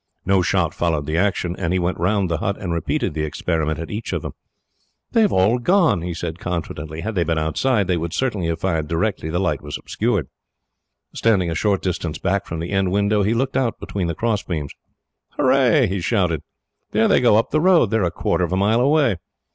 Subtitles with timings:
[0.25, 3.77] No shot followed the action, and he went round the hut, and repeated the experiment
[3.77, 4.31] at each of them.
[5.11, 7.01] "They have all gone," he said confidently.
[7.01, 10.27] "Had they been outside, they would certainly have fired directly the light was obscured."
[11.13, 14.73] Standing a short distance back from the end window, he looked out between the crossbeams.
[15.37, 16.41] "Hurrah!" he shouted.
[16.93, 17.91] "There they go up the road.
[17.91, 19.17] They are a quarter of a mile away.